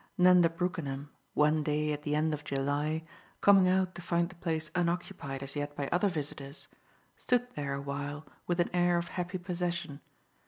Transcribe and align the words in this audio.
Nanda 0.17 0.49
Brookenham, 0.49 1.09
one 1.35 1.61
day 1.61 1.93
at 1.93 2.01
the 2.01 2.15
end 2.15 2.33
of 2.33 2.43
July, 2.43 3.03
coming 3.39 3.67
out 3.67 3.93
to 3.93 4.01
find 4.01 4.29
the 4.29 4.33
place 4.35 4.71
unoccupied 4.73 5.43
as 5.43 5.55
yet 5.55 5.75
by 5.75 5.87
other 5.89 6.09
visitors, 6.09 6.67
stood 7.17 7.47
there 7.53 7.75
a 7.75 7.81
while 7.81 8.25
with 8.47 8.59
an 8.59 8.71
air 8.73 8.97
of 8.97 9.09
happy 9.09 9.37
possession. 9.37 10.01